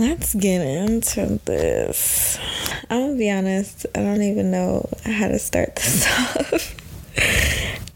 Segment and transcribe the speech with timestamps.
[0.00, 2.38] let's get into this.
[2.90, 6.76] I'm gonna be honest, I don't even know how to start this off.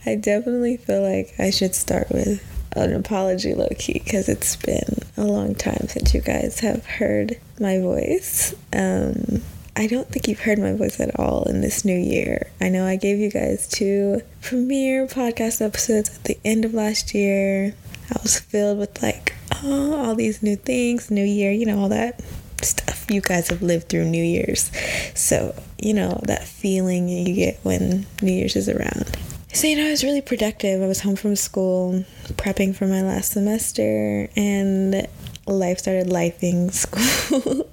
[0.05, 2.43] I definitely feel like I should start with
[2.75, 7.39] an apology low key because it's been a long time since you guys have heard
[7.61, 8.55] my voice.
[8.73, 9.43] Um,
[9.77, 12.51] I don't think you've heard my voice at all in this new year.
[12.61, 17.15] I know I gave you guys two premiere podcast episodes at the end of last
[17.15, 17.75] year.
[18.11, 19.32] I was filled with like,
[19.63, 22.21] oh, all these new things, new year, you know, all that
[22.63, 24.71] stuff you guys have lived through New Year's.
[25.15, 29.17] So, you know, that feeling you get when New Year's is around.
[29.53, 30.83] So, you know, I was really productive.
[30.83, 35.07] I was home from school, prepping for my last semester, and
[35.47, 37.69] life started lifing school.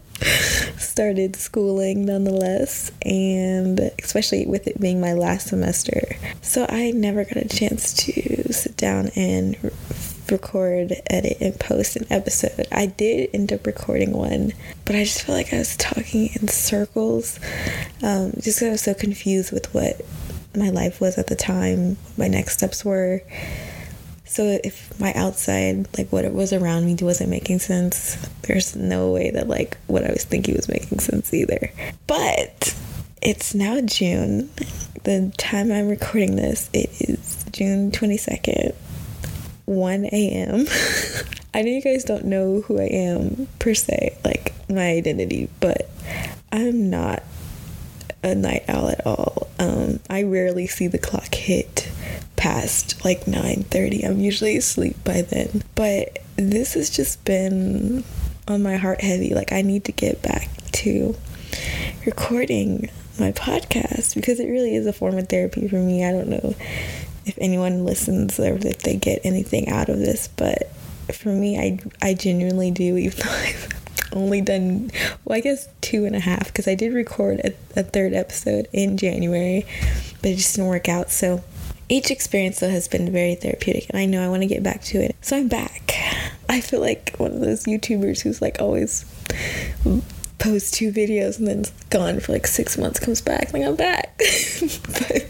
[0.78, 6.18] started schooling nonetheless, and especially with it being my last semester.
[6.42, 9.56] So I never got a chance to sit down and
[10.32, 12.68] record, edit, and post an episode.
[12.72, 14.54] I did end up recording one,
[14.86, 17.40] but I just felt like I was talking in circles
[18.02, 20.02] um, just because I was so confused with what
[20.56, 23.22] my life was at the time, what my next steps were.
[24.26, 29.12] So if my outside, like what it was around me, wasn't making sense, there's no
[29.12, 31.72] way that like what I was thinking was making sense either.
[32.06, 32.76] But
[33.22, 34.50] it's now June.
[35.04, 38.76] The time I'm recording this, it is June 22nd,
[39.70, 40.66] 1 a.m.
[41.54, 45.90] I know you guys don't know who I am per se, like my identity, but
[46.52, 47.24] I'm not
[48.24, 49.48] a night owl at all.
[49.60, 51.90] Um, I rarely see the clock hit
[52.36, 54.06] past like 9:30.
[54.06, 55.64] I'm usually asleep by then.
[55.76, 58.04] But this has just been
[58.48, 59.36] on my heart heavy.
[59.36, 61.16] Like I need to get back to
[62.06, 66.04] recording my podcast because it really is a form of therapy for me.
[66.04, 66.56] I don't know
[67.26, 70.72] if anyone listens or if they get anything out of this, but
[71.14, 72.98] for me, I I genuinely do.
[72.98, 73.70] Even though I've
[74.14, 74.92] only done,
[75.26, 78.68] well, I guess two and a half because I did record a, a third episode
[78.74, 79.66] in January,
[80.22, 81.12] but it just didn't work out.
[81.12, 81.44] So
[81.90, 84.84] each experience though has been very therapeutic and I know I want to get back
[84.86, 85.16] to it.
[85.22, 85.94] So I'm back.
[86.48, 89.06] I feel like one of those YouTubers who's like always
[90.40, 94.18] posts two videos and then gone for like six months, comes back, like I'm back.
[94.88, 95.29] but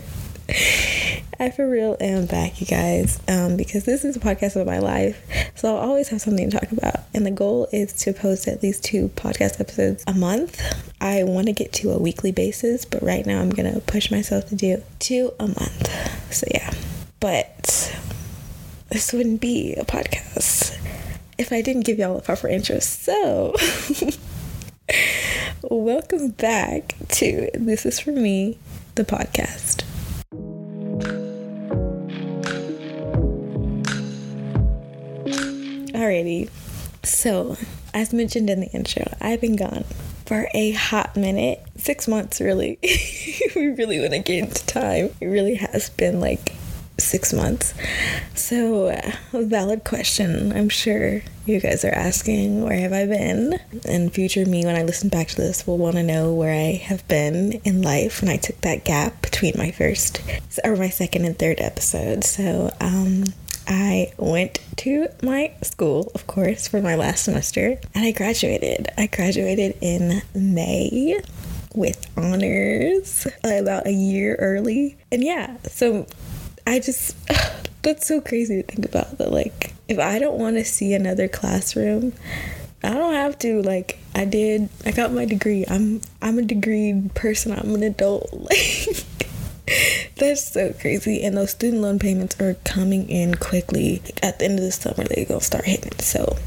[1.41, 4.79] I for real am back, you guys, um, because this is a podcast about my
[4.79, 5.23] life.
[5.55, 6.95] So I'll always have something to talk about.
[7.13, 10.61] And the goal is to post at least two podcast episodes a month.
[11.00, 14.11] I want to get to a weekly basis, but right now I'm going to push
[14.11, 16.33] myself to do two a month.
[16.33, 16.73] So yeah.
[17.22, 17.97] But
[18.89, 20.77] this wouldn't be a podcast
[21.38, 22.79] if I didn't give y'all a proper intro.
[22.79, 23.56] So.
[25.63, 28.57] Welcome back to This Is For Me,
[28.95, 29.88] the podcast.
[35.99, 36.49] Alrighty.
[37.03, 37.57] So,
[37.93, 39.83] as mentioned in the intro, I've been gone
[40.25, 41.61] for a hot minute.
[41.75, 42.79] Six months, really.
[43.55, 45.13] we really want to time.
[45.19, 46.55] It really has been like
[46.99, 47.73] six months.
[48.33, 48.97] So,
[49.33, 50.53] a valid question.
[50.53, 53.59] I'm sure you guys are asking, where have I been?
[53.85, 56.75] And future me, when I listen back to this, will want to know where I
[56.75, 60.21] have been in life when I took that gap between my first
[60.63, 62.23] or my second and third episode.
[62.23, 63.25] So, um,
[63.69, 68.88] I went to my school, of course, for my last semester, and I graduated.
[68.97, 71.22] I graduated in May
[71.75, 74.97] with honors uh, about a year early.
[75.12, 76.07] And yeah, so
[76.66, 77.16] I just,
[77.84, 79.31] that's so crazy to think about that.
[79.31, 82.13] Like, if I don't want to see another classroom,
[82.84, 83.62] I don't have to.
[83.62, 85.63] Like, I did, I got my degree.
[85.69, 87.51] I'm, I'm a degree person.
[87.51, 88.34] I'm an adult.
[88.50, 89.06] Like,
[90.16, 91.24] that's so crazy.
[91.24, 94.02] And those student loan payments are coming in quickly.
[94.03, 95.97] Like at the end of the summer, they're gonna start hitting.
[96.00, 96.38] So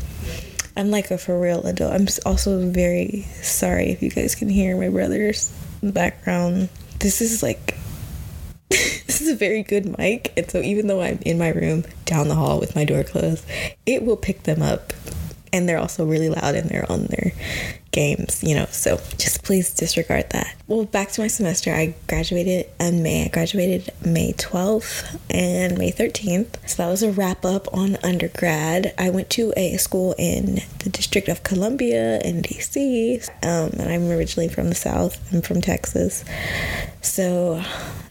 [0.77, 1.93] I'm like a for real adult.
[1.93, 5.53] I'm also very sorry if you guys can hear my brother's
[5.83, 6.69] background.
[7.01, 7.77] This is like
[8.71, 12.29] this is a very good mic, and so even though I'm in my room down
[12.29, 13.45] the hall with my door closed,
[13.85, 14.93] it will pick them up.
[15.53, 17.33] And they're also really loud and they're on their
[17.93, 20.55] games, you know, so just please disregard that.
[20.67, 23.27] Well, back to my semester, I graduated in May.
[23.27, 26.69] I graduated May 12th and May 13th.
[26.69, 28.95] So that was a wrap up on undergrad.
[28.99, 34.11] I went to a school in the District of Columbia in DC, um, and I'm
[34.11, 35.21] originally from the South.
[35.33, 36.25] I'm from Texas.
[37.03, 37.63] So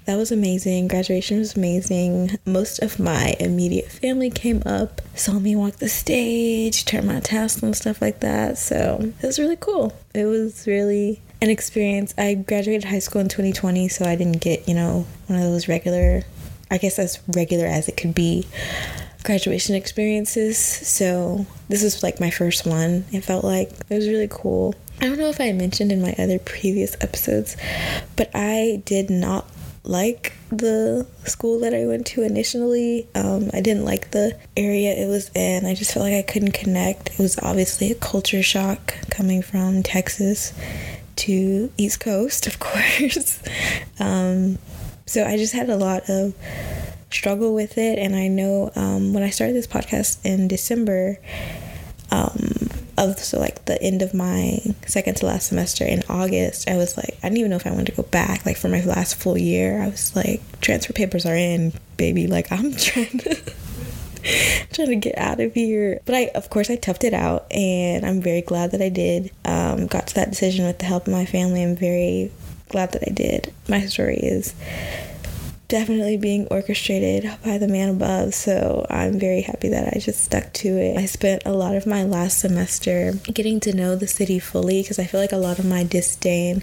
[0.05, 0.87] that was amazing.
[0.87, 2.37] Graduation was amazing.
[2.45, 7.67] Most of my immediate family came up, saw me walk the stage, turn my tassel
[7.67, 8.57] and stuff like that.
[8.57, 9.93] So it was really cool.
[10.13, 12.13] It was really an experience.
[12.17, 15.67] I graduated high school in 2020, so I didn't get, you know, one of those
[15.67, 16.23] regular,
[16.69, 18.47] I guess as regular as it could be,
[19.23, 20.57] graduation experiences.
[20.57, 23.05] So this was like my first one.
[23.11, 24.75] It felt like it was really cool.
[24.99, 27.57] I don't know if I mentioned in my other previous episodes,
[28.15, 29.47] but I did not
[29.83, 33.07] like the school that I went to initially.
[33.15, 35.65] Um, I didn't like the area it was in.
[35.65, 37.09] I just felt like I couldn't connect.
[37.11, 40.53] It was obviously a culture shock coming from Texas
[41.17, 43.41] to East Coast, of course.
[43.99, 44.57] um,
[45.05, 46.35] so I just had a lot of
[47.11, 47.99] struggle with it.
[47.99, 51.17] And I know um, when I started this podcast in December,
[52.11, 52.69] um,
[53.01, 56.97] of so like the end of my second to last semester in August, I was
[56.97, 58.45] like, I didn't even know if I wanted to go back.
[58.45, 62.27] Like for my last full year, I was like, transfer papers are in, baby.
[62.27, 63.41] Like I'm trying to.
[64.73, 68.05] trying to get out of here but i of course i toughed it out and
[68.05, 71.13] i'm very glad that i did um, got to that decision with the help of
[71.13, 72.31] my family i'm very
[72.69, 74.53] glad that i did my story is
[75.71, 78.33] definitely being orchestrated by the man above.
[78.33, 80.97] So I'm very happy that I just stuck to it.
[80.97, 84.99] I spent a lot of my last semester getting to know the city fully because
[84.99, 86.61] I feel like a lot of my disdain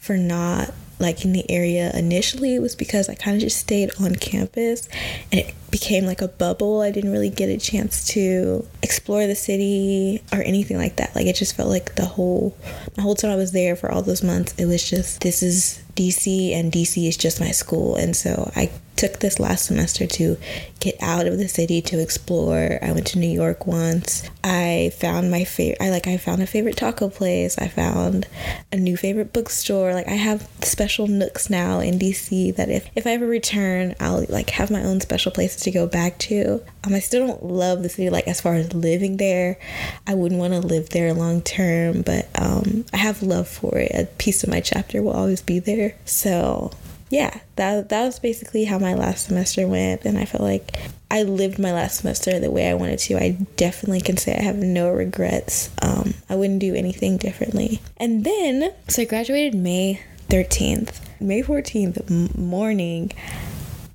[0.00, 4.14] for not like in the area initially was because I kind of just stayed on
[4.14, 4.88] campus
[5.30, 6.80] and it became like a bubble.
[6.80, 11.14] I didn't really get a chance to explore the city or anything like that.
[11.14, 12.56] Like it just felt like the whole
[12.96, 15.82] my whole time I was there for all those months, it was just this is
[15.96, 17.96] DC and DC is just my school.
[17.96, 20.36] And so I took this last semester to
[20.80, 22.78] get out of the city to explore.
[22.82, 24.22] I went to New York once.
[24.42, 27.58] I found my favorite I like I found a favorite taco place.
[27.58, 28.26] I found
[28.72, 29.94] a new favorite bookstore.
[29.94, 34.24] Like I have special nooks now in DC that if if I ever return, I'll
[34.28, 36.62] like have my own special places to go back to.
[36.84, 39.58] Um I still don't love the city like as far as living there.
[40.06, 43.92] I wouldn't want to live there long term, but um I have love for it.
[43.94, 45.94] A piece of my chapter will always be there.
[46.04, 46.70] So
[47.08, 50.78] yeah, that that was basically how my last semester went, and I felt like
[51.10, 53.16] I lived my last semester the way I wanted to.
[53.16, 55.70] I definitely can say I have no regrets.
[55.80, 57.80] Um, I wouldn't do anything differently.
[57.96, 61.00] And then, so I graduated May thirteenth.
[61.20, 63.12] May fourteenth morning,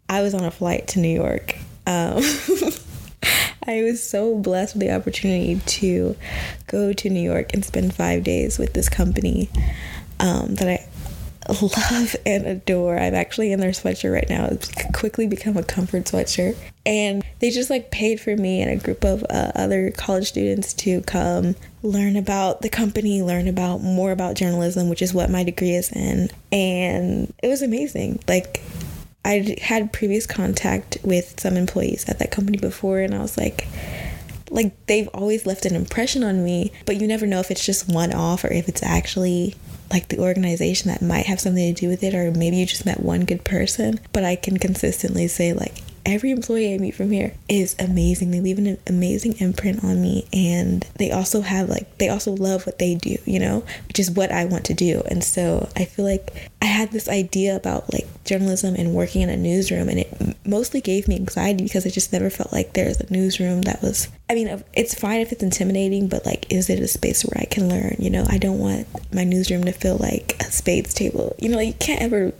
[0.07, 1.55] I was on a flight to New York.
[1.85, 2.23] Um,
[3.67, 6.15] I was so blessed with the opportunity to
[6.67, 9.49] go to New York and spend five days with this company
[10.19, 10.87] um, that I
[11.61, 12.97] love and adore.
[12.97, 14.45] I'm actually in their sweatshirt right now.
[14.45, 16.57] It's quickly become a comfort sweatshirt.
[16.85, 20.73] And they just like paid for me and a group of uh, other college students
[20.75, 25.43] to come learn about the company, learn about more about journalism, which is what my
[25.43, 26.29] degree is in.
[26.51, 28.19] And it was amazing.
[28.27, 28.61] Like,
[29.23, 33.67] I had previous contact with some employees at that company before, and I was like,
[34.49, 37.87] like they've always left an impression on me, but you never know if it's just
[37.87, 39.55] one off or if it's actually
[39.91, 42.85] like the organization that might have something to do with it, or maybe you just
[42.85, 43.99] met one good person.
[44.13, 48.31] But I can consistently say, like, every employee I meet from here is amazing.
[48.31, 52.65] They leave an amazing imprint on me and they also have like they also love
[52.65, 55.03] what they do, you know, which is what I want to do.
[55.07, 59.29] And so I feel like I had this idea about like journalism and working in
[59.29, 62.99] a newsroom and it mostly gave me anxiety because I just never felt like there's
[62.99, 66.79] a newsroom that was I mean, it's fine if it's intimidating, but like, is it
[66.79, 67.97] a space where I can learn?
[67.99, 71.35] You know, I don't want my newsroom to feel like a spades table.
[71.37, 72.31] You know, you can't ever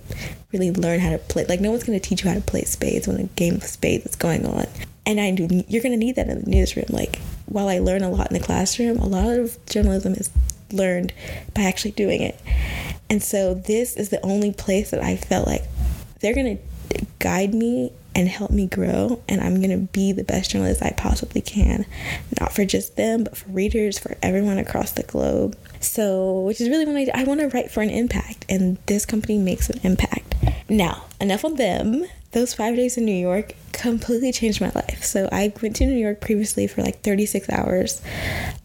[0.54, 1.46] really learn how to play.
[1.46, 3.64] Like, no one's going to teach you how to play spades when a game of
[3.64, 4.66] spades is going on.
[5.06, 6.86] And I do, you're going to need that in the newsroom.
[6.90, 10.30] Like, while I learn a lot in the classroom, a lot of journalism is
[10.72, 11.14] learned
[11.54, 12.40] by actually doing it.
[13.10, 15.64] And so, this is the only place that I felt like
[16.20, 19.22] they're going to guide me and help me grow.
[19.28, 21.86] And I'm going to be the best journalist I possibly can,
[22.40, 25.58] not for just them, but for readers, for everyone across the globe.
[25.84, 29.06] So, which is really what I, I want to write for an impact, and this
[29.06, 30.36] company makes an impact.
[30.70, 32.06] Now, enough on them.
[32.32, 35.04] Those five days in New York completely changed my life.
[35.04, 38.02] So, I went to New York previously for like 36 hours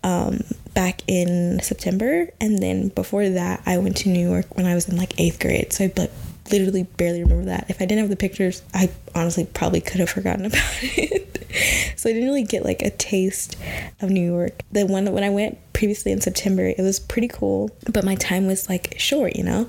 [0.05, 0.41] um,
[0.75, 2.29] back in September.
[2.41, 5.41] And then before that, I went to New York when I was in like eighth
[5.41, 5.73] grade.
[5.73, 6.09] So, I
[6.53, 7.67] literally barely remember that.
[7.69, 11.36] If I didn't have the pictures, I honestly probably could have forgotten about it.
[11.97, 13.57] so I didn't really get like a taste
[14.01, 14.63] of New York.
[14.73, 18.47] The one when I went previously in September, it was pretty cool, but my time
[18.47, 19.69] was like short, you know?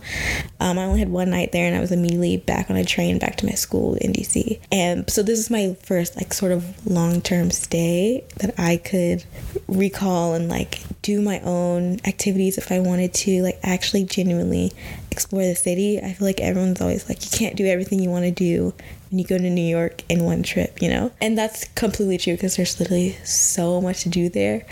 [0.61, 3.19] Um, I only had one night there and I was immediately back on a train
[3.19, 4.61] back to my school in DC.
[4.71, 9.25] And so this is my first like sort of long term stay that I could
[9.67, 14.71] recall and like do my own activities if I wanted to, like actually genuinely
[15.11, 15.99] explore the city.
[15.99, 18.73] I feel like everyone's always like, you can't do everything you want to do
[19.09, 21.11] when you go to New York in one trip, you know?
[21.21, 24.65] And that's completely true because there's literally so much to do there.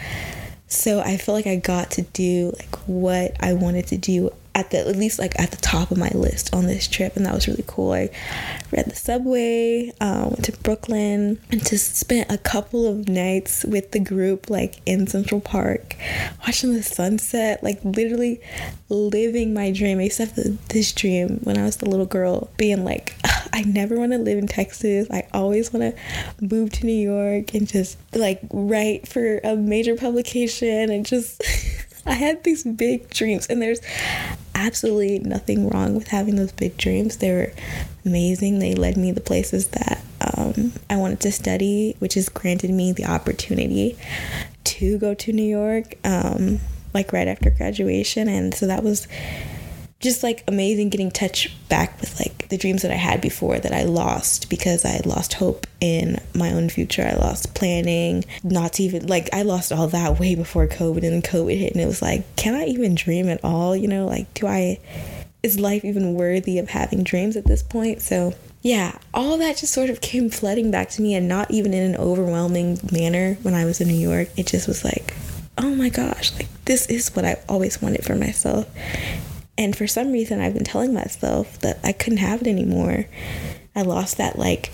[0.68, 4.72] So I feel like I got to do like what I wanted to do at
[4.72, 7.34] the at least like at the top of my list on this trip and that
[7.36, 7.92] was really cool.
[7.92, 8.10] I
[8.72, 13.92] read the subway uh, went to brooklyn and just spent a couple of nights with
[13.92, 15.96] the group like in central park
[16.46, 18.42] watching the sunset like literally
[18.90, 19.86] living my dream.
[19.96, 20.36] To have
[20.70, 23.16] this dream when i was the little girl being like
[23.54, 25.08] i never want to live in texas.
[25.12, 29.96] I always want to move to new york and just like write for a major
[29.96, 31.42] publication and just
[32.06, 33.82] I had these big dreams, and there's
[34.54, 37.18] absolutely nothing wrong with having those big dreams.
[37.18, 37.52] They were
[38.06, 38.60] amazing.
[38.60, 42.92] They led me to places that um, I wanted to study, which has granted me
[42.92, 43.98] the opportunity
[44.66, 46.60] to go to New York, um,
[46.94, 48.28] like right after graduation.
[48.28, 49.08] And so that was
[50.00, 53.72] just like amazing getting touch back with like the dreams that I had before that
[53.72, 57.04] I lost because I lost hope in my own future.
[57.04, 61.58] I lost planning, not even like I lost all that way before COVID and COVID
[61.58, 63.76] hit and it was like, can I even dream at all?
[63.76, 64.80] You know, like do I
[65.44, 68.02] is life even worthy of having dreams at this point?
[68.02, 71.74] So yeah, all that just sort of came flooding back to me and not even
[71.74, 74.28] in an overwhelming manner when I was in New York.
[74.38, 75.14] It just was like,
[75.58, 78.68] oh my gosh, like this is what I always wanted for myself.
[79.58, 83.08] And for some reason, I've been telling myself that I couldn't have it anymore.
[83.76, 84.72] I lost that, like,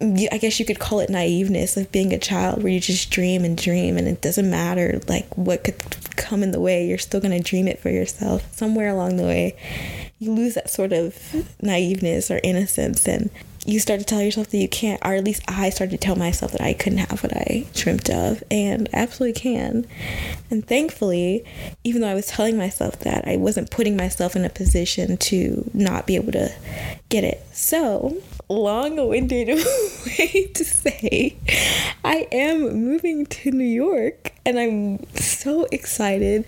[0.00, 3.44] I guess you could call it naiveness of being a child where you just dream
[3.44, 5.76] and dream and it doesn't matter, like, what could
[6.16, 6.86] come in the way.
[6.86, 8.54] You're still going to dream it for yourself.
[8.54, 9.56] Somewhere along the way,
[10.20, 11.14] you lose that sort of
[11.60, 13.30] naiveness or innocence and
[13.68, 16.16] you start to tell yourself that you can't, or at least I started to tell
[16.16, 19.86] myself that I couldn't have what I dreamt of, and I absolutely can.
[20.50, 21.44] And thankfully,
[21.84, 25.70] even though I was telling myself that, I wasn't putting myself in a position to
[25.74, 26.50] not be able to
[27.10, 27.44] get it.
[27.52, 28.16] So,
[28.48, 29.48] long-winded
[30.06, 31.36] way to say
[32.02, 36.46] I am moving to New York and I'm so excited.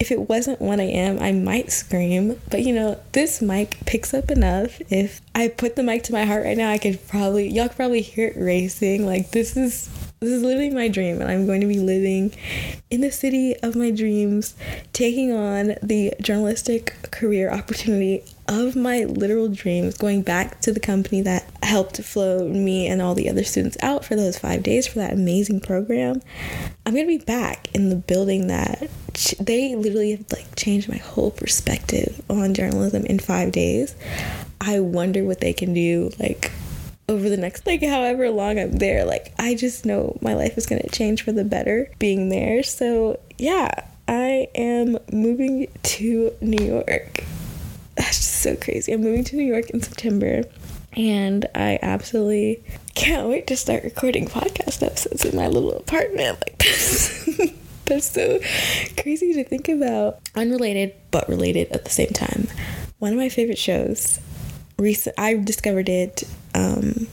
[0.00, 2.40] If it wasn't 1 a.m., I might scream.
[2.50, 4.80] But you know, this mic picks up enough.
[4.90, 7.76] If I put the mic to my heart right now, I could probably, y'all could
[7.76, 9.04] probably hear it racing.
[9.04, 12.34] Like, this is this is literally my dream, and I'm going to be living
[12.88, 14.54] in the city of my dreams,
[14.94, 21.22] taking on the journalistic career opportunity of my literal dreams, going back to the company
[21.22, 24.98] that helped flow me and all the other students out for those five days for
[24.98, 26.20] that amazing program.
[26.84, 30.98] I'm gonna be back in the building that ch- they literally have like changed my
[30.98, 33.94] whole perspective on journalism in five days.
[34.60, 36.52] I wonder what they can do like
[37.08, 39.04] over the next like however long I'm there.
[39.04, 42.62] Like I just know my life is gonna change for the better being there.
[42.62, 43.70] So yeah,
[44.06, 47.24] I am moving to New York.
[47.96, 48.92] That's just so crazy.
[48.92, 50.44] I'm moving to New York in September
[50.96, 52.62] and I absolutely
[52.94, 57.52] can't wait to start recording podcast episodes in my little apartment like this.
[57.86, 58.40] That's so
[59.00, 60.18] crazy to think about.
[60.34, 62.48] Unrelated but related at the same time.
[62.98, 64.20] One of my favorite shows
[64.78, 66.24] recent I discovered it
[66.54, 67.06] um,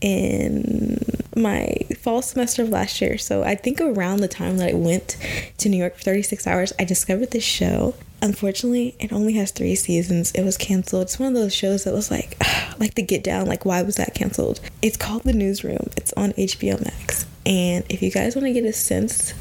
[0.00, 0.98] in
[1.34, 3.18] my fall semester of last year.
[3.18, 5.16] So I think around the time that I went
[5.58, 7.94] to New York for 36 hours, I discovered this show.
[8.22, 10.32] Unfortunately, it only has three seasons.
[10.32, 11.02] It was canceled.
[11.02, 12.36] It's one of those shows that was like,
[12.78, 13.46] like the Get Down.
[13.46, 14.60] Like, why was that canceled?
[14.82, 15.90] It's called The Newsroom.
[15.96, 17.26] It's on HBO Max.
[17.46, 19.32] And if you guys want to get a sense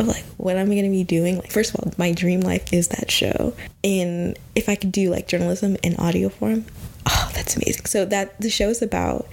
[0.00, 2.88] of like what I'm gonna be doing, like first of all, my dream life is
[2.88, 3.54] that show.
[3.84, 6.64] And if I could do like journalism in audio form,
[7.06, 7.86] oh, that's amazing.
[7.86, 9.28] So that the show is about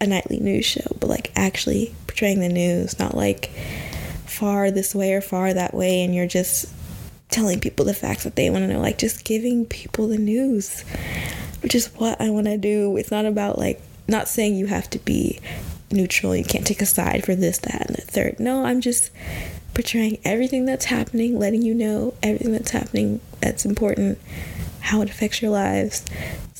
[0.00, 3.52] a nightly news show, but like actually portraying the news, not like
[4.26, 6.66] far this way or far that way, and you're just
[7.32, 10.82] telling people the facts that they want to know, like just giving people the news,
[11.62, 12.96] which is what I want to do.
[12.96, 15.40] It's not about like not saying you have to be
[15.90, 18.40] neutral, you can't take a side for this, that, and the third.
[18.40, 19.10] No, I'm just
[19.74, 24.18] portraying everything that's happening, letting you know everything that's happening that's important,
[24.80, 26.04] how it affects your lives,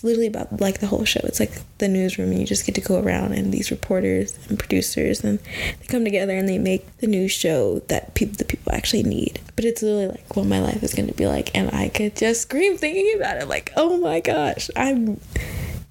[0.03, 1.21] literally about like the whole show.
[1.25, 4.59] It's like the newsroom, and you just get to go around, and these reporters and
[4.59, 8.73] producers, and they come together and they make the news show that people the people
[8.73, 9.41] actually need.
[9.57, 12.17] But it's literally like what my life is going to be like, and I could
[12.17, 13.49] just scream thinking about it.
[13.49, 15.21] Like, oh my gosh, I'm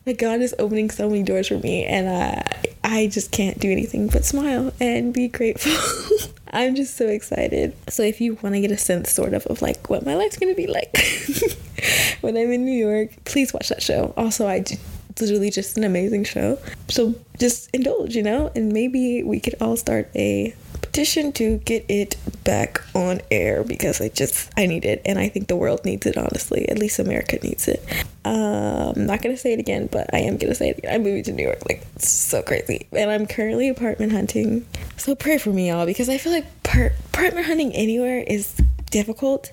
[0.06, 2.44] like God is opening so many doors for me, and I
[2.84, 6.32] I just can't do anything but smile and be grateful.
[6.54, 7.76] I'm just so excited.
[7.88, 10.38] So if you want to get a sense sort of of like what my life's
[10.38, 10.92] going to be like
[12.22, 14.14] when I'm in New York, please watch that show.
[14.18, 14.64] Also, I
[15.12, 16.58] it's literally just an amazing show.
[16.90, 21.86] So just indulge, you know, and maybe we could all start a petition to get
[21.88, 25.86] it back on air because I just I need it and I think the world
[25.86, 26.68] needs it honestly.
[26.70, 27.84] At least America needs it.
[28.24, 30.94] Um, I'm not gonna say it again, but I am gonna say it again.
[30.94, 34.66] I'm moving to New York, like so crazy, and I'm currently apartment hunting.
[34.98, 38.54] So pray for me, y'all, because I feel like part- apartment hunting anywhere is
[38.92, 39.52] difficult.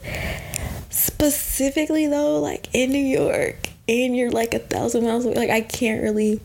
[0.90, 5.62] specifically though, like in New York, and you're like a thousand miles away, like I
[5.62, 6.40] can't really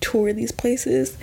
[0.00, 1.16] tour these places.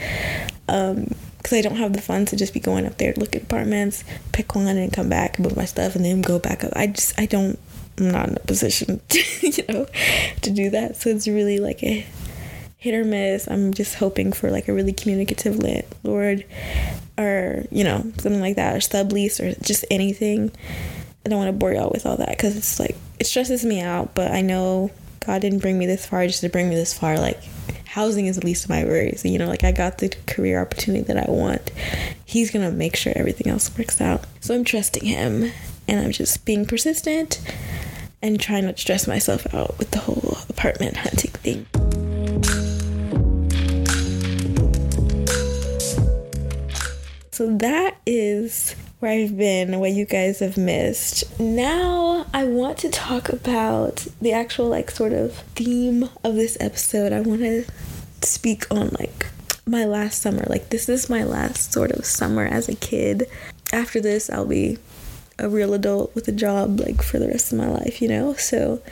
[0.67, 3.41] Um, because I don't have the funds to just be going up there, look at
[3.41, 6.71] apartments, pick one, and come back, move my stuff, and then go back up.
[6.75, 7.57] I just I don't
[7.97, 9.87] I'm not in a position, to, you know,
[10.41, 10.95] to do that.
[10.97, 12.05] So it's really like a
[12.81, 13.47] hit or miss.
[13.47, 16.43] I'm just hoping for like a really communicative landlord,
[17.17, 20.51] or you know something like that, or sublease, or just anything.
[21.23, 23.81] I don't want to bore y'all with all that because it's like it stresses me
[23.81, 24.15] out.
[24.15, 24.89] But I know
[25.21, 27.19] God didn't bring me this far just to bring me this far.
[27.19, 27.39] Like
[27.85, 29.23] housing is the least of my worries.
[29.23, 31.71] You know, like I got the career opportunity that I want.
[32.25, 34.25] He's gonna make sure everything else works out.
[34.39, 35.51] So I'm trusting him
[35.87, 37.41] and I'm just being persistent
[38.23, 42.10] and trying not to stress myself out with the whole apartment hunting thing.
[47.41, 51.39] So that is where I've been, what you guys have missed.
[51.39, 57.11] Now I want to talk about the actual like sort of theme of this episode.
[57.11, 57.65] I want to
[58.21, 59.25] speak on like
[59.65, 60.43] my last summer.
[60.47, 63.27] Like this is my last sort of summer as a kid.
[63.73, 64.77] After this, I'll be
[65.39, 68.35] a real adult with a job like for the rest of my life, you know?
[68.35, 68.83] So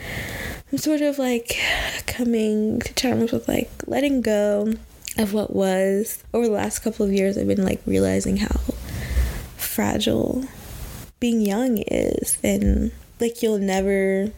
[0.71, 1.55] I'm sort of like
[2.07, 4.73] coming to terms with like letting go
[5.17, 6.23] of what was.
[6.33, 8.59] Over the last couple of years, I've been like realizing how
[9.57, 10.45] fragile
[11.19, 14.31] being young is and like you'll never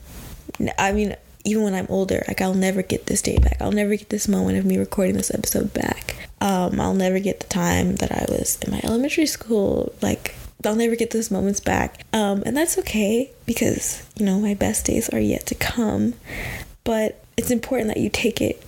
[0.78, 3.58] I mean even when I'm older, like I'll never get this day back.
[3.60, 6.30] I'll never get this moment of me recording this episode back.
[6.40, 9.94] Um, I'll never get the time that I was in my elementary school.
[10.02, 10.36] Like
[10.66, 12.06] I'll never get those moments back.
[12.14, 16.14] Um, and that's okay because, you know, my best days are yet to come.
[16.84, 18.64] But it's important that you take it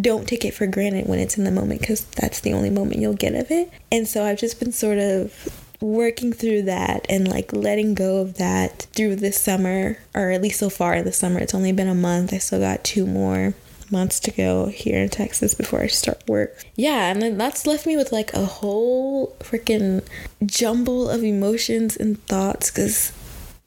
[0.00, 3.00] don't take it for granted when it's in the moment because that's the only moment
[3.00, 3.70] you'll get of it.
[3.90, 8.34] And so I've just been sort of working through that and like letting go of
[8.38, 11.40] that through this summer, or at least so far in the summer.
[11.40, 12.32] It's only been a month.
[12.32, 13.54] I still got two more
[13.90, 16.64] months to go here in Texas before I start work.
[16.74, 20.04] Yeah, and then that's left me with like a whole freaking
[20.44, 23.12] jumble of emotions and thoughts because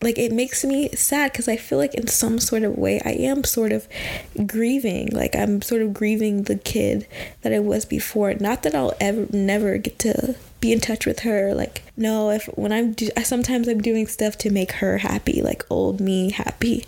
[0.01, 3.11] like it makes me sad because I feel like in some sort of way I
[3.11, 3.87] am sort of
[4.45, 5.09] grieving.
[5.11, 7.05] Like I'm sort of grieving the kid
[7.41, 8.33] that I was before.
[8.35, 11.53] Not that I'll ever never get to be in touch with her.
[11.53, 15.63] Like no, if when I'm do, sometimes I'm doing stuff to make her happy, like
[15.69, 16.85] old me happy.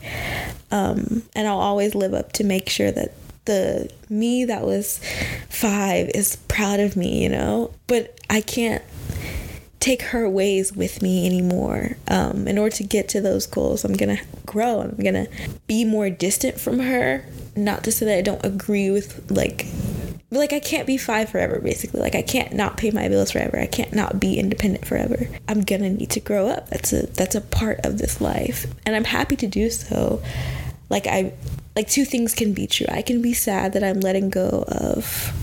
[0.71, 5.02] Um, and I'll always live up to make sure that the me that was
[5.50, 7.74] five is proud of me, you know.
[7.88, 8.84] But I can't
[9.82, 11.98] take her ways with me anymore.
[12.08, 14.80] Um, in order to get to those goals, I'm gonna grow.
[14.80, 15.28] I'm gonna
[15.67, 17.26] be more distant from her.
[17.56, 19.65] Not to say that I don't agree with like
[20.30, 22.00] like I can't be five forever basically.
[22.00, 23.60] Like I can't not pay my bills forever.
[23.60, 25.28] I can't not be independent forever.
[25.50, 26.70] I'm gonna need to grow up.
[26.70, 28.67] That's a that's a part of this life.
[28.86, 30.22] And I'm happy to do so.
[30.89, 31.34] Like I
[31.76, 32.88] like two things can be true.
[32.89, 35.34] I can be sad that I'm letting go of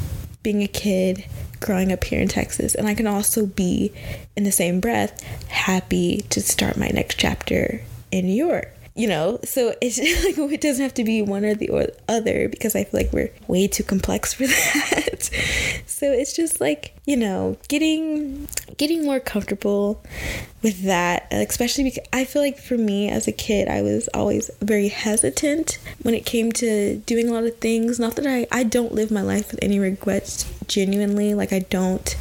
[0.42, 1.24] being a kid
[1.61, 2.75] growing up here in Texas.
[2.75, 3.92] And I can also be,
[4.37, 8.73] in the same breath, happy to start my next chapter in New York.
[8.98, 12.74] You know, so it's like it doesn't have to be one or the other because
[12.74, 15.30] I feel like we're way too complex for that.
[15.87, 20.02] so it's just like you know, getting getting more comfortable
[20.62, 24.50] with that, especially because I feel like for me as a kid, I was always
[24.61, 28.00] very hesitant when it came to doing a lot of things.
[28.00, 31.34] Not that I I don't live my life with any regrets genuinely.
[31.34, 32.16] Like I don't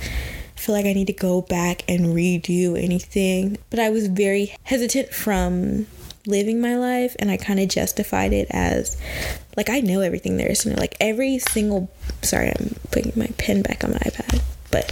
[0.56, 3.58] feel like I need to go back and redo anything.
[3.70, 5.88] But I was very hesitant from
[6.28, 9.00] living my life and I kind of justified it as
[9.56, 10.76] like I know everything there is to know.
[10.78, 11.90] Like every single
[12.22, 14.42] sorry, I'm putting my pen back on my iPad.
[14.72, 14.92] But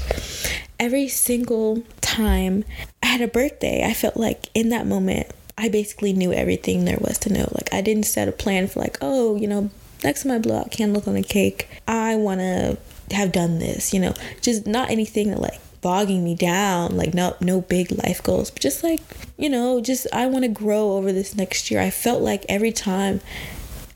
[0.80, 2.64] every single time
[3.04, 7.00] I had a birthday, I felt like in that moment I basically knew everything there
[7.00, 7.48] was to know.
[7.52, 9.70] Like I didn't set a plan for like, oh, you know,
[10.04, 12.78] next time I blow out candles on a cake, I wanna
[13.12, 17.36] have done this, you know, just not anything that like bogging me down, like no
[17.40, 19.02] no big life goals, but just like,
[19.38, 21.80] you know, just I want to grow over this next year.
[21.80, 23.22] I felt like every time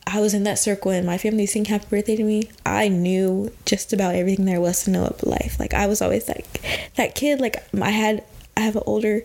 [0.05, 3.51] I was in that circle and my family sing happy birthday to me, I knew
[3.65, 5.59] just about everything there was to know about life.
[5.59, 6.61] Like I was always like
[6.95, 8.23] that kid like I had
[8.55, 9.23] I have an older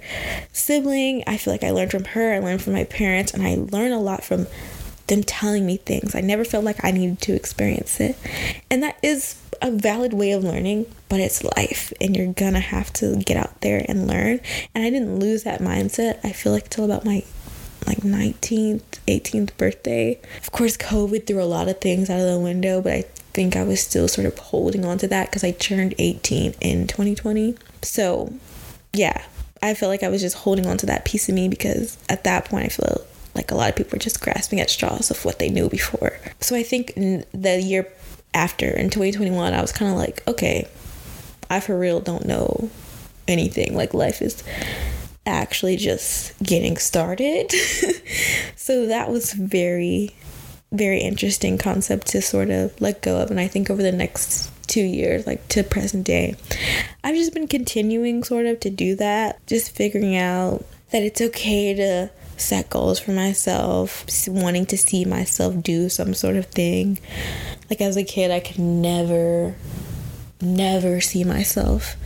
[0.55, 1.23] sibling.
[1.27, 3.93] I feel like I learned from her, I learned from my parents, and I learned
[3.93, 4.47] a lot from
[5.09, 6.15] them telling me things.
[6.15, 8.17] I never felt like I needed to experience it.
[8.71, 12.93] And that is a valid way of learning, but it's life and you're gonna have
[12.95, 14.41] to get out there and learn.
[14.75, 17.23] And I didn't lose that mindset, I feel like, till about my
[17.87, 20.19] like 19th, 18th birthday.
[20.41, 23.03] Of course, COVID threw a lot of things out of the window, but I
[23.35, 26.87] think I was still sort of holding on to that because I turned 18 in
[26.87, 27.57] 2020.
[27.83, 28.33] So,
[28.93, 29.25] yeah,
[29.63, 32.25] I felt like I was just holding on to that piece of me because at
[32.25, 35.25] that point I feel like a lot of people were just grasping at straws of
[35.25, 36.19] what they knew before.
[36.41, 37.93] So I think the year
[38.35, 40.69] after in 2021, I was kind of like, okay,
[41.49, 42.69] I for real don't know
[43.27, 43.75] anything.
[43.77, 44.43] Like life is
[45.27, 47.53] actually just getting started.
[48.57, 50.15] so that was very
[50.73, 54.51] very interesting concept to sort of let go of and I think over the next
[54.67, 56.35] 2 years like to present day
[57.05, 61.75] I've just been continuing sort of to do that, just figuring out that it's okay
[61.75, 66.99] to set goals for myself, wanting to see myself do some sort of thing.
[67.71, 69.55] Like as a kid, I could never
[70.41, 71.97] never see myself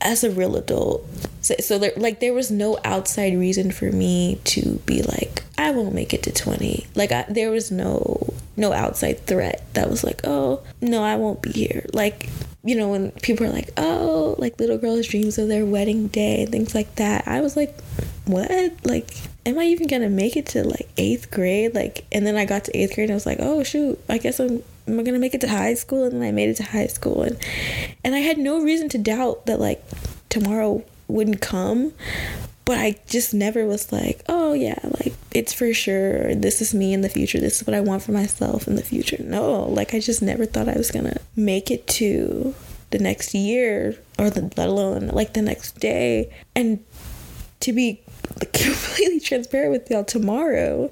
[0.00, 1.06] as a real adult.
[1.40, 5.70] So, so there, like there was no outside reason for me to be like I
[5.70, 6.86] won't make it to 20.
[6.94, 11.40] Like I, there was no no outside threat that was like, "Oh, no, I won't
[11.40, 12.28] be here." Like,
[12.64, 16.46] you know, when people are like, "Oh, like little girls' dreams of their wedding day,"
[16.46, 17.26] things like that.
[17.26, 17.74] I was like,
[18.26, 18.72] "What?
[18.84, 22.44] Like am I even to make it to like 8th grade?" Like and then I
[22.44, 23.98] got to 8th grade and I was like, "Oh, shoot.
[24.08, 26.04] I guess I'm am I gonna make it to high school?
[26.04, 27.36] And then I made it to high school, and
[28.04, 29.82] and I had no reason to doubt that like
[30.28, 31.92] tomorrow wouldn't come,
[32.64, 36.34] but I just never was like, oh yeah, like it's for sure.
[36.34, 37.40] This is me in the future.
[37.40, 39.22] This is what I want for myself in the future.
[39.22, 42.54] No, like I just never thought I was gonna make it to
[42.90, 46.84] the next year or the, let alone like the next day, and
[47.60, 48.00] to be
[48.52, 50.90] completely transparent with y'all tomorrow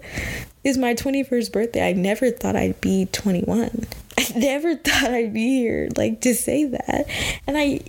[0.65, 1.89] is my 21st birthday.
[1.89, 3.87] I never thought I'd be 21.
[4.19, 7.07] I never thought I'd be here like to say that.
[7.47, 7.81] And I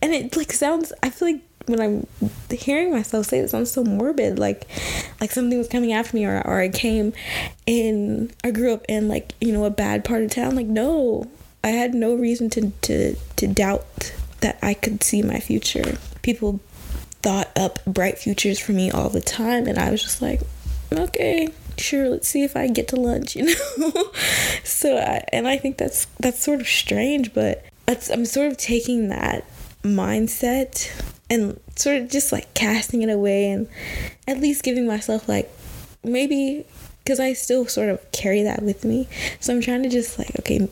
[0.00, 2.06] and it like sounds I feel like when I'm
[2.50, 4.38] hearing myself say it sounds so morbid.
[4.38, 4.66] Like
[5.20, 7.12] like something was coming after me or or I came
[7.66, 10.56] in I grew up in like you know a bad part of town.
[10.56, 11.30] Like no
[11.62, 15.98] I had no reason to to to doubt that I could see my future.
[16.22, 16.60] People
[17.22, 20.40] thought up bright futures for me all the time and I was just like
[20.92, 24.12] okay sure let's see if i get to lunch you know?
[24.64, 29.08] So I, and i think that's that's sort of strange but i'm sort of taking
[29.08, 29.44] that
[29.82, 30.90] mindset
[31.30, 33.68] and sort of just like casting it away and
[34.26, 35.50] at least giving myself like
[36.02, 36.64] maybe
[37.04, 39.08] because i still sort of carry that with me.
[39.40, 40.68] So i'm trying to just like okay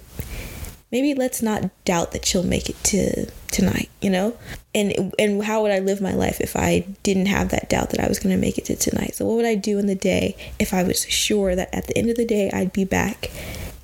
[0.93, 4.37] maybe let's not doubt that she'll make it to tonight you know?
[4.75, 8.01] And and how would i live my life if i didn't have that doubt that
[8.01, 9.15] i was going to make it to tonight?
[9.15, 11.97] So what would i do in the day if i was sure that at the
[11.99, 13.31] end of the day i'd be back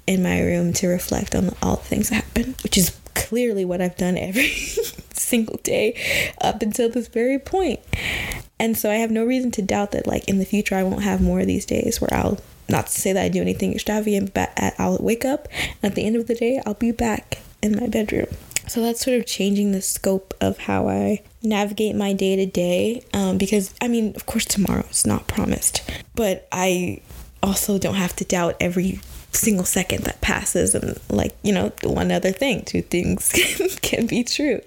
[0.07, 3.81] in my room to reflect on all the things that happened which is clearly what
[3.81, 4.49] i've done every
[5.13, 5.95] single day
[6.41, 7.81] up until this very point
[8.59, 11.03] and so i have no reason to doubt that like in the future i won't
[11.03, 14.35] have more of these days where i'll not to say that I do anything extravagant,
[14.35, 15.47] but I'll wake up
[15.83, 18.27] and at the end of the day, I'll be back in my bedroom.
[18.67, 23.05] So that's sort of changing the scope of how I navigate my day to day.
[23.13, 25.83] Um, because, I mean, of course, tomorrow is not promised,
[26.15, 27.03] but I
[27.43, 29.01] also don't have to doubt every
[29.33, 34.07] single second that passes and like you know one other thing two things can, can
[34.07, 34.61] be true.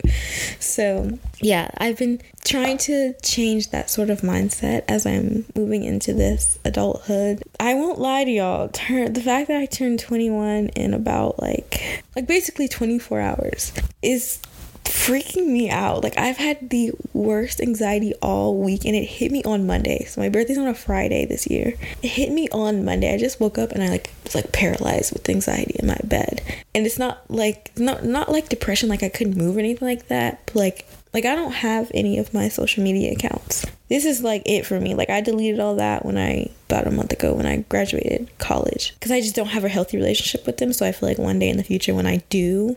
[0.59, 6.13] So yeah i've been trying to change that sort of mindset as i'm moving into
[6.13, 7.43] this adulthood.
[7.59, 12.03] I won't lie to y'all turn the fact that i turned 21 in about like
[12.15, 14.39] like basically 24 hours is
[14.85, 16.03] freaking me out.
[16.03, 20.05] Like I've had the worst anxiety all week and it hit me on Monday.
[20.05, 21.75] So my birthday's on a Friday this year.
[22.01, 23.13] It hit me on Monday.
[23.13, 26.41] I just woke up and I like was like paralyzed with anxiety in my bed.
[26.73, 30.07] And it's not like not not like depression like I couldn't move or anything like
[30.07, 30.45] that.
[30.47, 33.65] But like like I don't have any of my social media accounts.
[33.87, 34.95] This is like it for me.
[34.95, 38.93] Like I deleted all that when I about a month ago when I graduated college
[38.95, 40.73] because I just don't have a healthy relationship with them.
[40.73, 42.75] So I feel like one day in the future when I do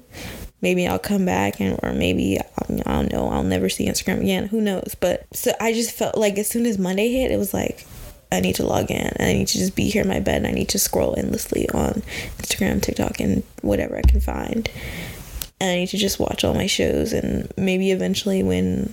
[0.60, 4.20] maybe I'll come back and or maybe um, I don't know I'll never see Instagram
[4.20, 4.46] again.
[4.48, 4.94] Who knows?
[4.98, 7.86] But so I just felt like as soon as Monday hit it was like
[8.30, 9.10] I need to log in.
[9.18, 11.68] I need to just be here in my bed and I need to scroll endlessly
[11.70, 12.02] on
[12.38, 14.68] Instagram TikTok and whatever I can find.
[15.60, 18.92] And I need to just watch all my shows and maybe eventually when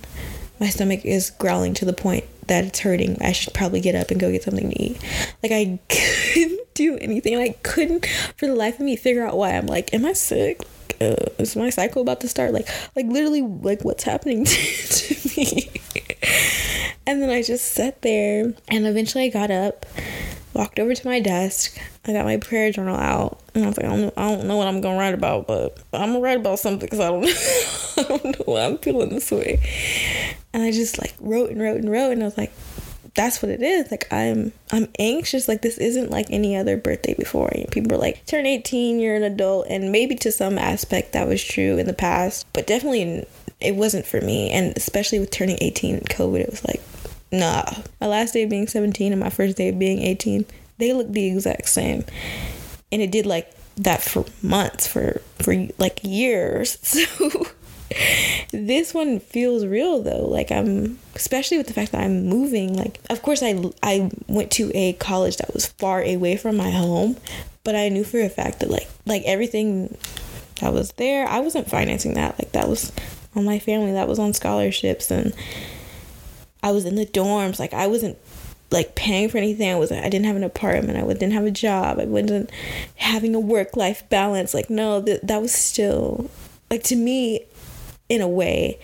[0.59, 4.11] my stomach is growling to the point that it's hurting I should probably get up
[4.11, 5.01] and go get something to eat.
[5.43, 5.79] Like I
[6.33, 7.37] couldn't do anything.
[7.37, 8.05] I couldn't
[8.37, 9.51] for the life of me figure out why.
[9.51, 10.61] I'm like am I sick
[11.01, 12.53] uh, is my cycle about to start?
[12.53, 14.55] Like like literally like what's happening to,
[15.15, 15.71] to me?
[17.07, 19.85] And then i just sat there and eventually i got up
[20.53, 21.77] walked over to my desk.
[22.05, 24.57] I got my prayer journal out and i was like i don't, I don't know
[24.57, 27.25] what i'm gonna write about but i'm gonna write about something because I don't,
[27.97, 29.59] I don't know why i'm feeling this way.
[30.53, 32.51] And i just like wrote and wrote and wrote and i was like
[33.15, 33.89] that's what it is.
[33.89, 35.47] Like I'm I'm anxious.
[35.47, 37.49] Like this isn't like any other birthday before.
[37.55, 41.27] Know, people are like, turn 18, you're an adult, and maybe to some aspect that
[41.27, 43.25] was true in the past, but definitely
[43.61, 44.51] it wasn't for me.
[44.51, 46.81] And especially with turning 18 COVID, it was like,
[47.31, 47.63] nah.
[48.01, 50.45] My last day of being 17 and my first day of being 18,
[50.77, 52.03] they look the exact same.
[52.91, 56.77] And it did like that for months, for for like years.
[57.17, 57.47] So
[58.51, 60.25] this one feels real though.
[60.25, 62.75] Like I'm especially with the fact that I'm moving.
[62.75, 66.71] Like of course I I went to a college that was far away from my
[66.71, 67.17] home,
[67.63, 69.97] but I knew for a fact that like like everything
[70.61, 72.39] that was there, I wasn't financing that.
[72.39, 72.91] Like that was
[73.35, 73.91] on my family.
[73.91, 75.33] That was on scholarships and
[76.63, 77.59] I was in the dorms.
[77.59, 78.17] Like I wasn't
[78.71, 79.69] like paying for anything.
[79.69, 80.97] I wasn't I didn't have an apartment.
[80.97, 81.99] I didn't have a job.
[81.99, 82.49] I wasn't
[82.95, 84.53] having a work life balance.
[84.53, 86.31] Like no, that that was still
[86.71, 87.45] like to me
[88.09, 88.79] in a way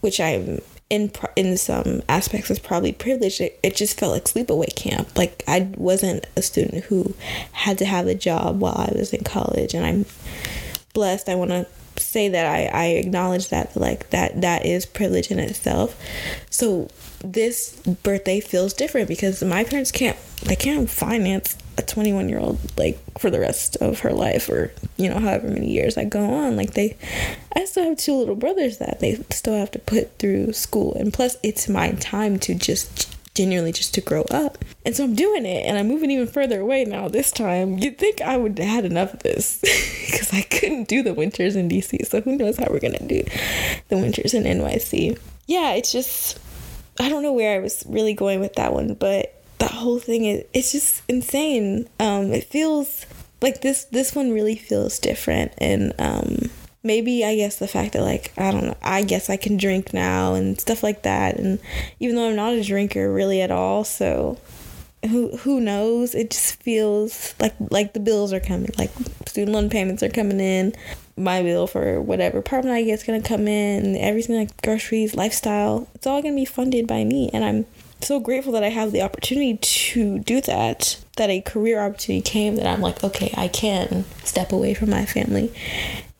[0.00, 0.60] which I'm
[0.90, 3.40] in in some aspects is probably privileged.
[3.40, 5.16] It, it just felt like sleepaway camp.
[5.16, 7.14] Like I wasn't a student who
[7.52, 10.06] had to have a job while I was in college, and I'm
[10.94, 11.28] blessed.
[11.28, 15.40] I want to say that I, I acknowledge that like that that is privilege in
[15.40, 16.00] itself
[16.48, 16.88] so
[17.24, 22.58] this birthday feels different because my parents can't they can't finance a 21 year old
[22.76, 26.34] like for the rest of her life or you know however many years i go
[26.34, 26.96] on like they
[27.54, 31.14] i still have two little brothers that they still have to put through school and
[31.14, 34.58] plus it's my time to just genuinely just to grow up.
[34.84, 37.78] And so I'm doing it and I'm moving even further away now this time.
[37.78, 39.60] You'd think I would have had enough of this
[40.06, 42.04] because I couldn't do the winters in DC.
[42.06, 43.22] So who knows how we're to do
[43.88, 45.16] the winters in NYC.
[45.46, 46.40] Yeah, it's just,
[46.98, 50.24] I don't know where I was really going with that one, but that whole thing
[50.24, 51.88] is, it's just insane.
[52.00, 53.06] Um, it feels
[53.40, 55.52] like this, this one really feels different.
[55.58, 56.50] And, um,
[56.82, 59.92] maybe I guess the fact that like I don't know, I guess I can drink
[59.92, 61.58] now and stuff like that and
[62.00, 64.38] even though I'm not a drinker really at all, so
[65.04, 66.14] who who knows?
[66.14, 68.90] It just feels like like the bills are coming, like
[69.26, 70.74] student loan payments are coming in,
[71.16, 75.88] my bill for whatever apartment I get is gonna come in, everything like groceries, lifestyle,
[75.94, 77.66] it's all gonna be funded by me and I'm
[78.00, 82.56] so grateful that I have the opportunity to do that, that a career opportunity came
[82.56, 85.52] that I'm like, okay, I can step away from my family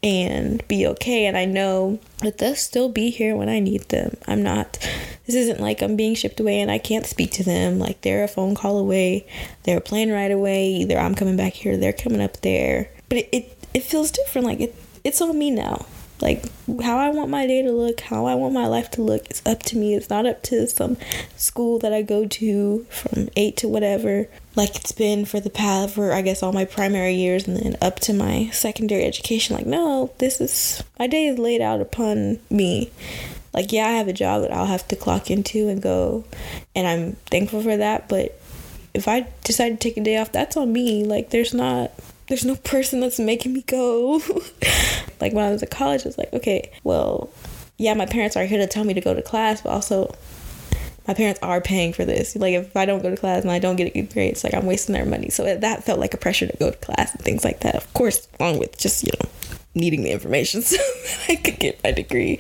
[0.03, 1.27] and be okay.
[1.27, 4.17] And I know that they'll still be here when I need them.
[4.27, 4.79] I'm not,
[5.27, 7.79] this isn't like I'm being shipped away and I can't speak to them.
[7.79, 9.27] Like they're a phone call away,
[9.65, 10.69] they're a plane ride away.
[10.69, 12.91] Either I'm coming back here, they're coming up there.
[13.09, 14.47] But it, it, it feels different.
[14.47, 15.87] Like it, it's on me now.
[16.21, 16.45] Like
[16.83, 19.43] how I want my day to look, how I want my life to look, it's
[19.47, 19.95] up to me.
[19.95, 20.97] It's not up to some
[21.37, 25.95] school that I go to from eight to whatever, like it's been for the past
[25.95, 29.55] for I guess all my primary years and then up to my secondary education.
[29.55, 32.91] Like, no, this is my day is laid out upon me.
[33.55, 36.25] Like, yeah, I have a job that I'll have to clock into and go,
[36.75, 38.09] and I'm thankful for that.
[38.09, 38.39] But
[38.95, 41.05] if I decide to take a day off, that's on me.
[41.05, 41.93] Like, there's not
[42.29, 44.21] there's no person that's making me go.
[45.21, 47.31] like when I was at college, I was like, okay, well,
[47.77, 50.15] yeah, my parents are here to tell me to go to class, but also
[51.07, 52.37] my parents are paying for this.
[52.37, 54.45] Like if I don't go to class and I don't get a good grade, it's
[54.45, 55.31] like I'm wasting their money.
[55.31, 57.75] So that felt like a pressure to go to class and things like that.
[57.77, 59.31] Of course, along with just you know
[59.75, 62.39] needing the information so that I could get my degree.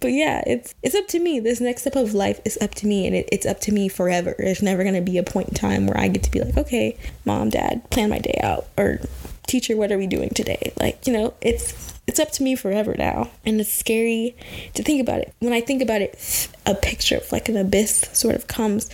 [0.00, 1.40] But yeah, it's it's up to me.
[1.40, 3.88] This next step of life is up to me, and it, it's up to me
[3.88, 4.34] forever.
[4.38, 6.98] There's never gonna be a point in time where I get to be like, okay,
[7.24, 9.00] mom, dad, plan my day out, or
[9.46, 10.72] teacher, what are we doing today?
[10.78, 13.30] Like you know, it's it's up to me forever now.
[13.44, 14.36] And it's scary
[14.74, 15.34] to think about it.
[15.40, 18.88] When I think about it, a picture of like an abyss sort of comes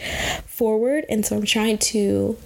[0.47, 1.05] forward.
[1.09, 2.37] And so I'm trying to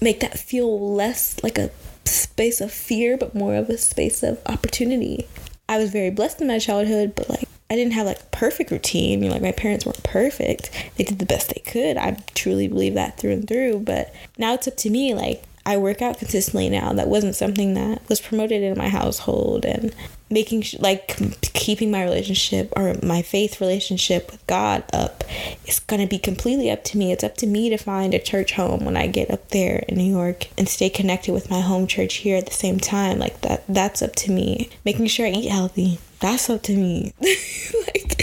[0.00, 1.70] make that feel less like a
[2.04, 5.26] space of fear, but more of a space of opportunity.
[5.68, 9.22] I was very blessed in my childhood, but like I didn't have like perfect routine.
[9.22, 10.70] You know, like my parents weren't perfect.
[10.96, 11.96] They did the best they could.
[11.96, 13.80] I truly believe that through and through.
[13.80, 15.14] But now it's up to me.
[15.14, 16.92] Like I work out consistently now.
[16.92, 19.94] That wasn't something that was promoted in my household, and
[20.30, 21.16] making like
[21.54, 25.24] keeping my relationship or my faith relationship with God up
[25.66, 27.12] is going to be completely up to me.
[27.12, 29.98] It's up to me to find a church home when I get up there in
[29.98, 33.18] New York and stay connected with my home church here at the same time.
[33.18, 34.70] Like that that's up to me.
[34.84, 35.98] Making sure I eat healthy.
[36.20, 37.12] That's up to me.
[37.20, 38.22] like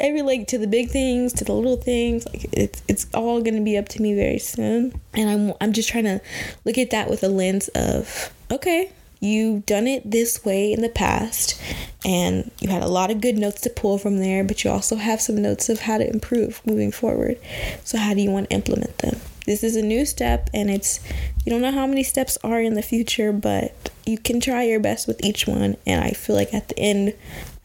[0.00, 3.60] every like to the big things, to the little things, like it's it's all to
[3.60, 4.98] be up to me very soon.
[5.14, 6.20] And I'm I'm just trying to
[6.64, 10.88] look at that with a lens of okay, you've done it this way in the
[10.88, 11.60] past
[12.04, 14.96] and you had a lot of good notes to pull from there, but you also
[14.96, 17.38] have some notes of how to improve moving forward.
[17.84, 19.20] So, how do you want to implement them?
[19.46, 21.00] This is a new step, and it's
[21.44, 24.80] you don't know how many steps are in the future, but you can try your
[24.80, 25.76] best with each one.
[25.86, 27.14] And I feel like at the end,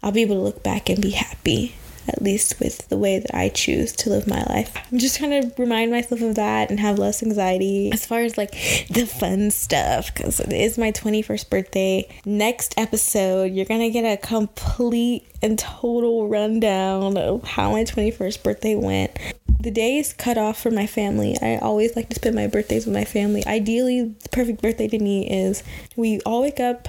[0.03, 1.75] I'll be able to look back and be happy
[2.07, 4.75] at least with the way that I choose to live my life.
[4.91, 8.37] I'm just trying to remind myself of that and have less anxiety as far as
[8.37, 8.51] like
[8.89, 12.07] the fun stuff because it is my 21st birthday.
[12.25, 18.75] Next episode, you're gonna get a complete and total rundown of how my 21st birthday
[18.75, 19.17] went
[19.65, 21.35] the day is cut off for my family.
[21.41, 23.43] I always like to spend my birthdays with my family.
[23.47, 25.63] Ideally, the perfect birthday to me is
[25.95, 26.87] we all wake up,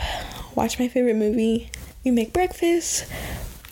[0.54, 1.70] watch my favorite movie,
[2.04, 3.06] we make breakfast,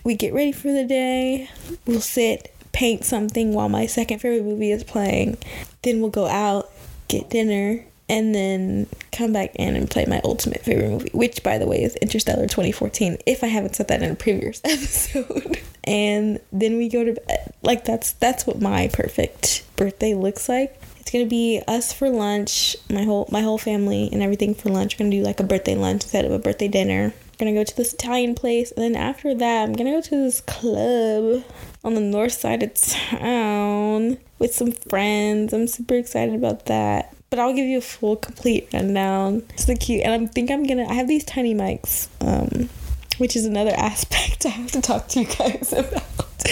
[0.04, 1.48] we get ready for the day,
[1.86, 5.38] we'll sit, paint something while my second favorite movie is playing.
[5.82, 6.70] Then we'll go out,
[7.08, 11.56] get dinner, and then come back in and play my ultimate favorite movie, which by
[11.56, 15.58] the way is Interstellar 2014, if I haven't said that in a previous episode.
[15.84, 17.54] and then we go to bed.
[17.62, 20.78] Like that's that's what my perfect birthday looks like.
[21.00, 24.98] It's gonna be us for lunch, my whole my whole family and everything for lunch.
[24.98, 27.14] We're gonna do like a birthday lunch instead of a birthday dinner.
[27.38, 30.40] Gonna go to this Italian place, and then after that, I'm gonna go to this
[30.40, 31.44] club
[31.82, 35.52] on the north side of town with some friends.
[35.52, 39.42] I'm super excited about that but I'll give you a full complete rundown.
[39.54, 40.86] It's the cute, and I think I'm gonna.
[40.88, 42.70] I have these tiny mics, um,
[43.18, 46.44] which is another aspect I have to talk to you guys about.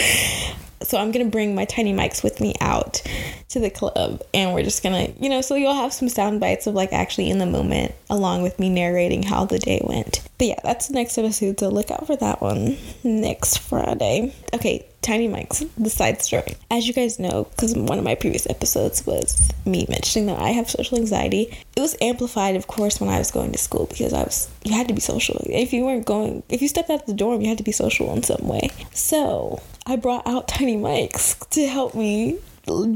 [0.86, 3.02] So I'm gonna bring my tiny mics with me out
[3.50, 6.66] to the club, and we're just gonna, you know, so you'll have some sound bites
[6.66, 10.26] of like actually in the moment, along with me narrating how the day went.
[10.38, 14.34] But yeah, that's the next episode, so look out for that one next Friday.
[14.54, 16.54] Okay, Tiny mics The Side Story.
[16.70, 20.50] As you guys know, because one of my previous episodes was me mentioning that I
[20.50, 24.12] have social anxiety, it was amplified, of course, when I was going to school because
[24.12, 25.44] I was, you had to be social.
[25.44, 27.72] If you weren't going, if you stepped out of the dorm, you had to be
[27.72, 28.70] social in some way.
[28.92, 32.38] So I brought out Tiny mics to help me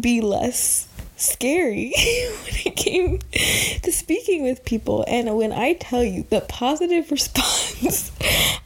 [0.00, 1.92] be less scary
[2.44, 3.18] when it came
[3.82, 8.12] to speaking with people and when i tell you the positive response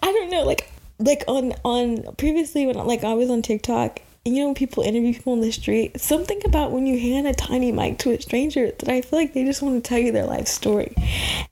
[0.03, 0.69] i don't know like
[1.01, 5.15] like on on previously when like I was on TikTok and you know people interview
[5.15, 8.71] people on the street, something about when you hand a tiny mic to a stranger
[8.71, 10.95] that I feel like they just want to tell you their life story.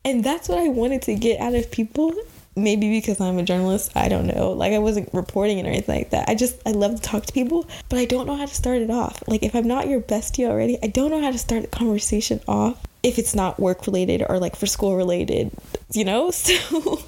[0.05, 2.15] And that's what I wanted to get out of people.
[2.57, 4.51] Maybe because I'm a journalist, I don't know.
[4.51, 6.29] Like I wasn't reporting it or anything like that.
[6.29, 8.83] I just I love to talk to people, but I don't know how to start
[8.83, 9.23] it off.
[9.29, 12.41] Like if I'm not your bestie already, I don't know how to start a conversation
[12.49, 15.53] off if it's not work related or like for school related,
[15.93, 16.33] you know?
[16.49, 17.01] So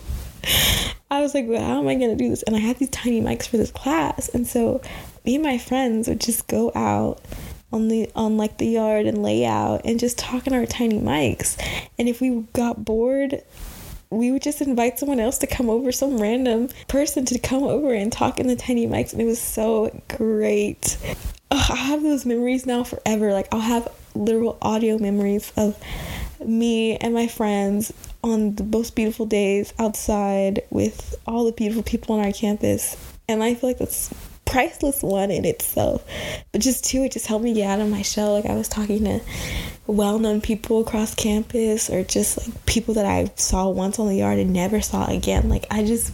[1.11, 2.43] I was like, well, how am I to do this?
[2.45, 4.29] And I had these tiny mics for this class.
[4.29, 4.81] And so
[5.25, 7.21] me and my friends would just go out
[7.73, 10.99] on the on like the yard and lay out and just talk in our tiny
[10.99, 11.57] mics.
[11.99, 13.43] And if we got bored,
[14.11, 17.93] we would just invite someone else to come over, some random person to come over
[17.93, 19.13] and talk in the tiny mics.
[19.13, 20.97] And it was so great.
[21.51, 23.33] I have those memories now forever.
[23.33, 25.79] Like I'll have literal audio memories of
[26.47, 32.15] me and my friends on the most beautiful days outside with all the beautiful people
[32.15, 32.97] on our campus.
[33.29, 34.13] And I feel like that's
[34.51, 36.05] priceless one in itself.
[36.53, 38.35] But just two, it just helped me get out of my shell.
[38.35, 39.21] Like I was talking to
[39.87, 44.17] well known people across campus or just like people that I saw once on the
[44.17, 45.49] yard and never saw again.
[45.49, 46.13] Like I just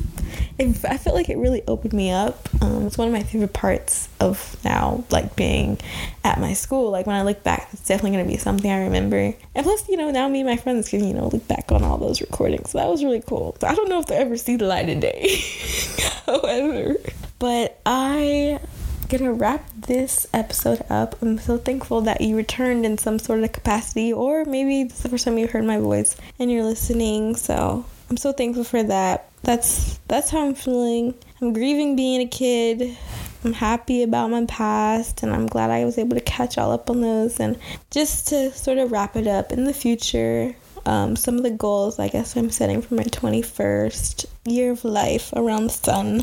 [0.58, 2.48] it, I felt like it really opened me up.
[2.62, 5.78] Um, it's one of my favorite parts of now, like being
[6.24, 6.90] at my school.
[6.90, 9.34] Like when I look back, it's definitely to be something I remember.
[9.54, 11.82] And plus, you know, now me and my friends can, you know, look back on
[11.82, 12.70] all those recordings.
[12.70, 13.56] So that was really cool.
[13.60, 15.42] So I don't know if they'll ever see the light of day.
[16.26, 16.96] However,
[17.38, 18.60] but I
[19.08, 21.20] gonna wrap this episode up.
[21.22, 25.02] I'm so thankful that you returned in some sort of capacity, or maybe this is
[25.02, 27.36] the first time you heard my voice and you're listening.
[27.36, 29.28] So I'm so thankful for that.
[29.42, 31.14] That's that's how I'm feeling.
[31.40, 32.96] I'm grieving being a kid.
[33.44, 36.90] I'm happy about my past and I'm glad I was able to catch all up
[36.90, 37.56] on those and
[37.92, 40.56] just to sort of wrap it up in the future.
[40.86, 45.32] Um, some of the goals I guess I'm setting for my 21st year of life
[45.34, 46.18] around the sun,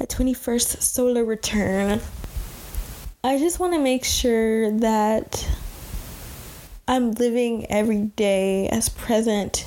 [0.00, 2.00] my 21st solar return.
[3.22, 5.46] I just want to make sure that
[6.88, 9.66] I'm living every day as present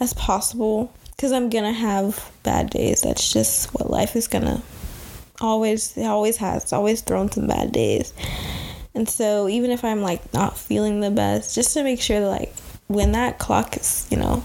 [0.00, 3.02] as possible because I'm gonna have bad days.
[3.02, 4.62] That's just what life is gonna
[5.42, 6.62] always it always has.
[6.62, 8.14] It's always thrown some bad days.
[8.94, 12.26] And so even if I'm like not feeling the best, just to make sure that
[12.26, 12.54] like
[12.90, 14.42] when that clock is, you know,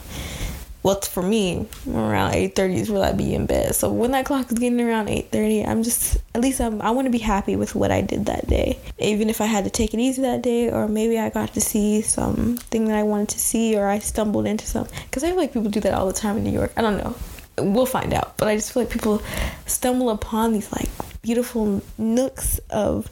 [0.84, 3.74] well for me around 8.30 is where i be in bed.
[3.74, 7.08] So when that clock is getting around 8.30 i'm just at least I'm, i want
[7.08, 8.78] to be happy with what i did that day.
[9.00, 11.62] Even if i had to take it easy that day or maybe i got to
[11.62, 15.38] see something that i wanted to see or i stumbled into some because i feel
[15.38, 16.72] like people do that all the time in new york.
[16.78, 17.16] I don't know.
[17.58, 18.38] We'll find out.
[18.38, 19.24] But i just feel like people
[19.66, 20.90] stumble upon these like
[21.24, 23.10] beautiful nooks of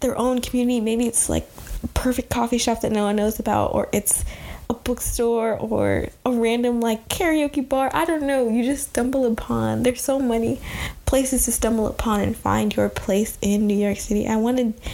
[0.00, 0.80] their own community.
[0.80, 1.48] Maybe it's like
[1.94, 4.24] perfect coffee shop that no one knows about or it's
[4.70, 7.90] a bookstore or a random like karaoke bar.
[7.92, 8.48] I don't know.
[8.48, 9.82] You just stumble upon.
[9.82, 10.60] There's so many
[11.06, 14.26] places to stumble upon and find your place in New York City.
[14.26, 14.90] I want to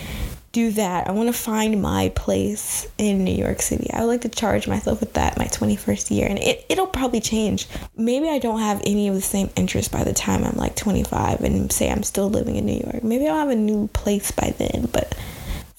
[0.53, 1.07] do that.
[1.07, 3.89] I want to find my place in New York City.
[3.93, 6.27] I would like to charge myself with that my 21st year.
[6.27, 7.69] And it, it'll probably change.
[7.97, 11.43] Maybe I don't have any of the same interests by the time I'm like 25
[11.43, 13.05] and say I'm still living in New York.
[13.05, 14.89] Maybe I'll have a new place by then.
[14.93, 15.17] But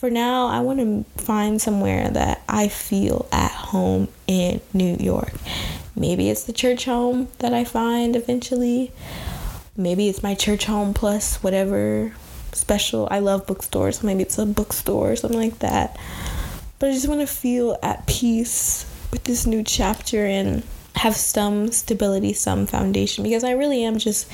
[0.02, 5.32] for now, I want to find somewhere that I feel at home in New York.
[5.96, 8.92] Maybe it's the church home that I find eventually.
[9.78, 12.14] Maybe it's my church home plus whatever
[12.52, 13.10] special.
[13.12, 14.00] I love bookstores.
[14.00, 16.00] So maybe it's a bookstore or something like that.
[16.80, 20.64] But I just want to feel at peace with this new chapter and
[20.96, 24.32] have some stability, some foundation because I really am just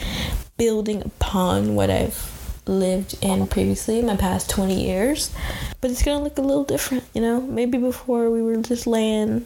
[0.55, 2.37] building upon what I've
[2.68, 5.34] lived in previously my past 20 years.
[5.82, 7.41] But it's to look a little different, you know?
[7.41, 9.45] Maybe before we were just laying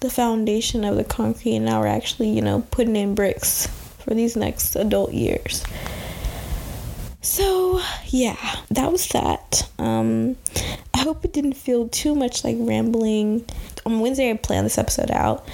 [0.00, 3.66] the foundation of the concrete and now we're actually, you know, putting in bricks
[3.98, 5.64] for these next adult years.
[7.20, 8.36] So, yeah,
[8.70, 9.68] that was that.
[9.78, 10.36] Um,
[10.92, 13.44] I hope it didn't feel too much like rambling.
[13.86, 15.46] On Wednesday, I planned this episode out,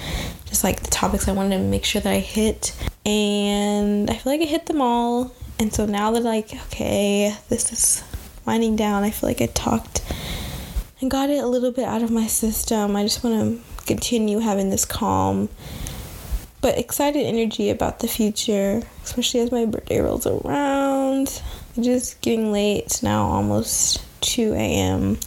[0.45, 2.75] just like the topics I wanted to make sure that I hit.
[3.05, 5.31] And I feel like I hit them all.
[5.59, 8.03] And so now that, like, okay, this is
[8.45, 10.01] winding down, I feel like I talked
[11.01, 12.95] and got it a little bit out of my system.
[12.95, 15.49] I just want to continue having this calm
[16.61, 21.41] but excited energy about the future, especially as my birthday rolls around.
[21.79, 22.85] Just getting late.
[22.85, 25.17] It's now almost 2 a.m.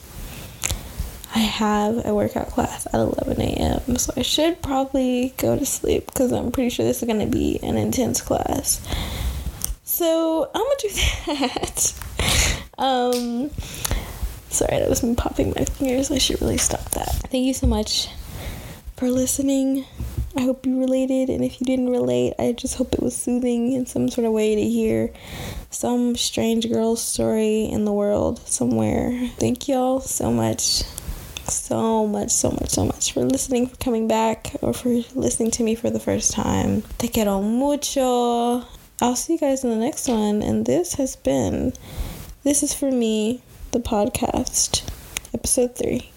[1.34, 3.96] I have a workout class at 11 a.m.
[3.96, 7.26] So I should probably go to sleep because I'm pretty sure this is going to
[7.26, 8.86] be an intense class.
[9.92, 11.94] So I'm to do that.
[12.78, 13.50] um,
[14.48, 16.10] sorry, that was me popping my fingers.
[16.10, 17.10] I should really stop that.
[17.30, 18.08] Thank you so much
[18.96, 19.84] for listening.
[20.34, 23.72] I hope you related, and if you didn't relate, I just hope it was soothing
[23.74, 25.12] in some sort of way to hear
[25.68, 29.28] some strange girl's story in the world somewhere.
[29.36, 30.84] Thank y'all so much,
[31.50, 35.62] so much, so much, so much for listening, for coming back, or for listening to
[35.62, 36.82] me for the first time.
[36.96, 38.64] Te quiero mucho.
[39.00, 41.72] I'll see you guys in the next one, and this has been
[42.44, 44.88] This is for Me, the podcast,
[45.34, 46.12] episode three.